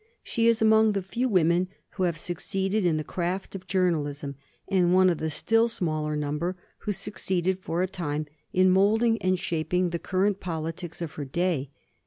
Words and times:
She 0.23 0.47
is 0.47 0.63
among 0.63 0.93
the 0.93 1.03
few 1.03 1.29
women 1.29 1.67
who 1.91 2.03
have 2.05 2.17
succeeded 2.17 2.83
in 2.87 2.97
the 2.97 3.03
craft 3.03 3.53
of 3.53 3.67
journalism, 3.67 4.33
and 4.67 4.95
one 4.95 5.11
of 5.11 5.19
the 5.19 5.29
still 5.29 5.67
smaller 5.67 6.15
number 6.15 6.55
who 6.79 6.91
succeeded 6.91 7.59
for 7.59 7.83
a 7.83 7.87
time 7.87 8.25
in 8.51 8.71
moulding 8.71 9.21
and 9.21 9.37
shaping 9.37 9.91
the 9.91 9.99
current 9.99 10.39
politics 10.39 11.03
of 11.03 11.11
her 11.11 11.25
day. 11.25 11.69